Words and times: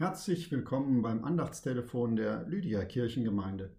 Herzlich 0.00 0.52
willkommen 0.52 1.02
beim 1.02 1.24
Andachtstelefon 1.24 2.14
der 2.14 2.46
Lydia 2.46 2.84
Kirchengemeinde. 2.84 3.74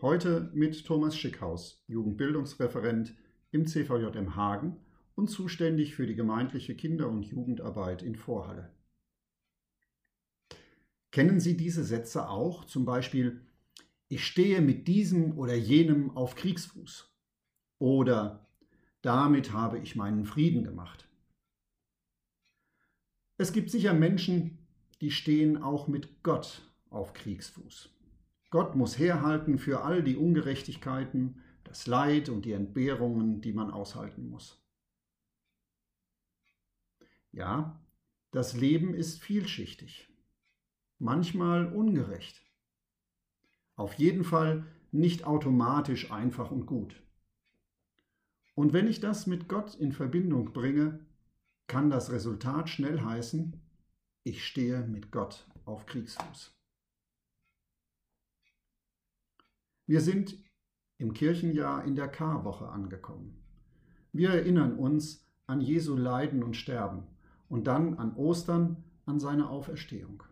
Heute 0.00 0.50
mit 0.54 0.84
Thomas 0.84 1.16
Schickhaus, 1.16 1.84
Jugendbildungsreferent 1.86 3.14
im 3.52 3.68
CVJM 3.68 4.34
Hagen 4.34 4.84
und 5.14 5.28
zuständig 5.28 5.94
für 5.94 6.08
die 6.08 6.16
gemeindliche 6.16 6.74
Kinder- 6.74 7.08
und 7.08 7.22
Jugendarbeit 7.26 8.02
in 8.02 8.16
Vorhalle. 8.16 8.74
Kennen 11.12 11.38
Sie 11.38 11.56
diese 11.56 11.84
Sätze 11.84 12.28
auch? 12.28 12.64
Zum 12.64 12.84
Beispiel, 12.84 13.46
ich 14.08 14.26
stehe 14.26 14.60
mit 14.62 14.88
diesem 14.88 15.38
oder 15.38 15.54
jenem 15.54 16.10
auf 16.16 16.34
Kriegsfuß. 16.34 17.08
Oder 17.78 18.48
damit 19.00 19.52
habe 19.52 19.78
ich 19.78 19.94
meinen 19.94 20.24
Frieden 20.24 20.64
gemacht. 20.64 21.08
Es 23.38 23.52
gibt 23.52 23.70
sicher 23.70 23.94
Menschen, 23.94 24.58
die 25.02 25.10
stehen 25.10 25.60
auch 25.60 25.88
mit 25.88 26.22
Gott 26.22 26.62
auf 26.88 27.12
Kriegsfuß. 27.12 27.90
Gott 28.50 28.76
muss 28.76 28.98
herhalten 28.98 29.58
für 29.58 29.82
all 29.82 30.04
die 30.04 30.16
Ungerechtigkeiten, 30.16 31.42
das 31.64 31.88
Leid 31.88 32.28
und 32.28 32.44
die 32.44 32.52
Entbehrungen, 32.52 33.40
die 33.40 33.52
man 33.52 33.72
aushalten 33.72 34.28
muss. 34.28 34.62
Ja, 37.32 37.84
das 38.30 38.54
Leben 38.54 38.94
ist 38.94 39.20
vielschichtig, 39.20 40.08
manchmal 40.98 41.66
ungerecht, 41.72 42.40
auf 43.74 43.94
jeden 43.94 44.22
Fall 44.22 44.64
nicht 44.92 45.24
automatisch 45.24 46.12
einfach 46.12 46.52
und 46.52 46.66
gut. 46.66 47.02
Und 48.54 48.72
wenn 48.72 48.86
ich 48.86 49.00
das 49.00 49.26
mit 49.26 49.48
Gott 49.48 49.74
in 49.74 49.90
Verbindung 49.92 50.52
bringe, 50.52 51.00
kann 51.66 51.90
das 51.90 52.12
Resultat 52.12 52.68
schnell 52.68 53.00
heißen, 53.00 53.60
ich 54.24 54.46
stehe 54.46 54.82
mit 54.82 55.10
Gott 55.10 55.46
auf 55.64 55.86
Kriegsfuß. 55.86 56.52
Wir 59.86 60.00
sind 60.00 60.36
im 60.98 61.12
Kirchenjahr 61.12 61.84
in 61.84 61.96
der 61.96 62.08
Karwoche 62.08 62.68
angekommen. 62.68 63.42
Wir 64.12 64.30
erinnern 64.30 64.78
uns 64.78 65.26
an 65.46 65.60
Jesu 65.60 65.96
Leiden 65.96 66.42
und 66.42 66.56
Sterben 66.56 67.06
und 67.48 67.66
dann 67.66 67.98
an 67.98 68.14
Ostern, 68.14 68.84
an 69.06 69.18
seine 69.18 69.48
Auferstehung. 69.48 70.22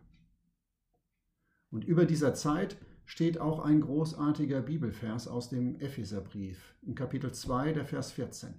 Und 1.69 1.83
über 1.83 2.05
dieser 2.05 2.33
Zeit 2.33 2.77
steht 3.05 3.39
auch 3.39 3.59
ein 3.59 3.81
großartiger 3.81 4.61
Bibelvers 4.61 5.27
aus 5.27 5.49
dem 5.49 5.79
Epheserbrief, 5.79 6.75
in 6.81 6.95
Kapitel 6.95 7.33
2, 7.33 7.73
der 7.73 7.85
Vers 7.85 8.11
14. 8.13 8.53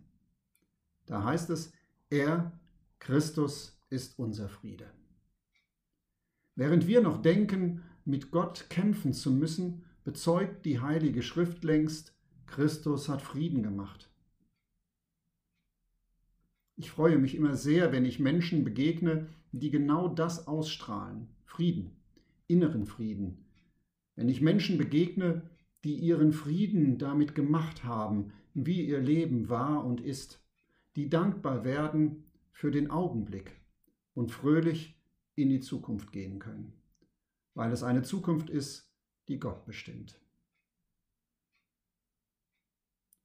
Da 1.07 1.25
heißt 1.25 1.51
es, 1.51 1.73
er, 2.11 2.53
Christus, 2.99 3.79
ist 3.89 4.19
unser 4.19 4.49
Friede. 4.49 4.91
Während 6.55 6.87
wir 6.87 7.01
noch 7.01 7.23
denken, 7.23 7.83
mit 8.05 8.31
Gott 8.31 8.67
kämpfen 8.69 9.13
zu 9.13 9.31
müssen, 9.31 9.85
bezeugt 10.05 10.67
die 10.67 10.81
Heilige 10.81 11.23
Schrift 11.23 11.65
längst, 11.65 12.15
Christus 12.47 13.09
hat 13.09 13.23
Frieden 13.23 13.63
gemacht. 13.63 14.11
Ich 16.77 16.91
freue 16.91 17.19
mich 17.19 17.35
immer 17.35 17.55
sehr, 17.55 17.93
wenn 17.93 18.05
ich 18.05 18.19
Menschen 18.19 18.65
begegne, 18.65 19.29
die 19.53 19.71
genau 19.71 20.09
das 20.09 20.47
ausstrahlen, 20.47 21.29
Frieden, 21.45 21.97
inneren 22.49 22.87
Frieden. 22.87 23.45
Wenn 24.17 24.29
ich 24.29 24.41
Menschen 24.41 24.79
begegne, 24.79 25.49
die 25.85 25.95
ihren 25.95 26.33
Frieden 26.33 26.99
damit 26.99 27.35
gemacht 27.35 27.85
haben, 27.85 28.33
wie 28.55 28.85
ihr 28.87 29.01
Leben 29.01 29.49
war 29.49 29.85
und 29.85 30.01
ist, 30.01 30.43
die 30.97 31.09
dankbar 31.09 31.65
werden 31.65 32.25
für 32.53 32.71
den 32.71 32.91
Augenblick 32.91 33.61
und 34.15 34.31
fröhlich 34.31 35.02
in 35.35 35.49
die 35.49 35.61
Zukunft 35.61 36.13
gehen 36.13 36.39
können, 36.39 36.73
weil 37.55 37.73
es 37.73 37.83
eine 37.83 38.03
Zukunft 38.03 38.51
ist, 38.51 38.93
die 39.29 39.39
Gott 39.39 39.65
bestimmt. 39.65 40.21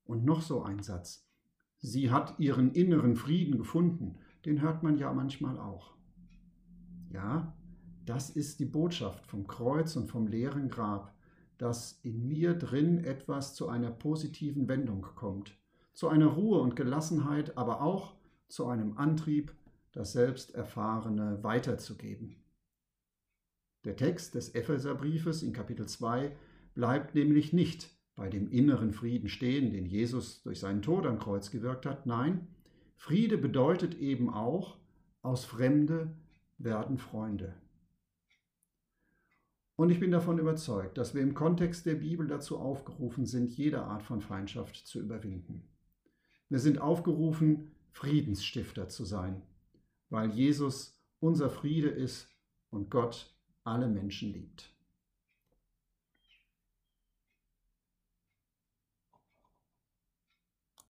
Und 0.06 0.24
noch 0.24 0.42
so 0.42 0.64
ein 0.64 0.82
Satz. 0.82 1.28
Sie 1.80 2.12
hat 2.12 2.40
ihren 2.40 2.72
inneren 2.72 3.16
Frieden 3.16 3.58
gefunden. 3.58 4.18
Den 4.46 4.62
hört 4.62 4.84
man 4.84 4.98
ja 4.98 5.14
manchmal 5.14 5.60
auch. 5.60 5.96
Ja, 7.12 7.54
das 8.06 8.30
ist 8.30 8.60
die 8.60 8.66
Botschaft 8.66 9.26
vom 9.26 9.48
Kreuz 9.48 9.96
und 9.96 10.08
vom 10.08 10.28
leeren 10.28 10.70
Grab, 10.70 11.14
dass 11.58 12.00
in 12.04 12.28
mir 12.28 12.54
drin 12.54 13.04
etwas 13.04 13.54
zu 13.54 13.68
einer 13.68 13.92
positiven 13.92 14.68
Wendung 14.68 15.02
kommt, 15.02 15.58
zu 15.94 16.08
einer 16.08 16.28
Ruhe 16.28 16.62
und 16.62 16.76
Gelassenheit, 16.76 17.58
aber 17.58 17.82
auch 17.82 18.16
zu 18.48 18.68
einem 18.68 18.98
Antrieb, 18.98 19.54
das 19.92 20.14
Selbsterfahrene 20.14 21.44
weiterzugeben. 21.44 22.44
Der 23.86 23.96
Text 23.96 24.36
des 24.36 24.54
Epheserbriefes 24.54 25.44
in 25.44 25.54
Kapitel 25.54 25.88
2 25.88 26.36
bleibt 26.74 27.16
nämlich 27.16 27.54
nicht 27.54 27.90
bei 28.16 28.30
dem 28.30 28.50
inneren 28.50 28.92
Frieden 28.92 29.30
stehen, 29.30 29.72
den 29.72 29.86
Jesus 29.86 30.42
durch 30.44 30.60
seinen 30.60 30.82
Tod 30.82 31.06
am 31.06 31.20
Kreuz 31.20 31.52
gewirkt 31.52 31.86
hat. 31.86 32.06
Nein, 32.06 32.48
Friede 32.96 33.38
bedeutet 33.38 33.96
eben 33.96 34.34
auch, 34.34 34.78
aus 35.22 35.46
Fremde 35.46 36.16
werden 36.58 36.98
Freunde. 36.98 37.54
Und 39.76 39.92
ich 39.92 40.00
bin 40.00 40.10
davon 40.10 40.40
überzeugt, 40.40 40.98
dass 40.98 41.14
wir 41.14 41.22
im 41.22 41.36
Kontext 41.36 41.86
der 41.86 41.96
Bibel 41.96 42.28
dazu 42.28 42.58
aufgerufen 42.58 43.28
sind, 43.28 43.52
jede 43.52 43.84
Art 43.84 44.02
von 44.02 44.22
Feindschaft 44.22 44.76
zu 44.76 45.00
überwinden. 45.00 45.70
Wir 46.50 46.60
sind 46.60 46.82
aufgerufen, 46.82 47.72
Friedensstifter 47.92 48.90
zu 48.90 49.06
sein, 49.06 49.44
weil 50.10 50.32
Jesus 50.32 51.00
unser 51.20 51.50
Friede 51.50 51.90
ist 51.90 52.30
und 52.70 52.90
Gott 52.90 53.34
alle 53.64 53.88
Menschen 53.88 54.34
liebt. 54.34 54.70